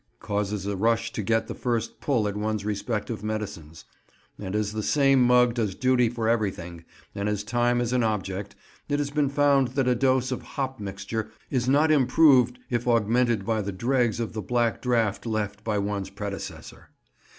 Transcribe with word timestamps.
causes 0.19 0.65
a 0.65 0.75
rush 0.75 1.13
to 1.13 1.21
get 1.21 1.45
the 1.45 1.53
first 1.53 1.99
pull 2.01 2.27
at 2.27 2.35
one's 2.35 2.65
respective 2.65 3.23
medicines; 3.23 3.85
and 4.39 4.55
as 4.55 4.73
the 4.73 4.81
same 4.81 5.21
mug 5.21 5.53
does 5.53 5.75
duty 5.75 6.09
for 6.09 6.27
everything, 6.27 6.83
and 7.13 7.29
as 7.29 7.43
time 7.43 7.79
is 7.79 7.93
an 7.93 8.01
object, 8.01 8.55
it 8.89 8.97
has 8.97 9.11
been 9.11 9.29
found 9.29 9.67
that 9.75 9.87
a 9.87 9.93
dose 9.93 10.31
of 10.31 10.41
hop 10.41 10.79
mixture 10.79 11.29
is 11.51 11.69
not 11.69 11.91
improved 11.91 12.57
if 12.71 12.87
augmented 12.87 13.45
by 13.45 13.61
the 13.61 13.71
dregs 13.71 14.19
of 14.19 14.33
the 14.33 14.41
black 14.41 14.81
draught 14.81 15.23
left 15.27 15.63
by 15.63 15.77
one's 15.77 16.09
predecessor. 16.09 16.89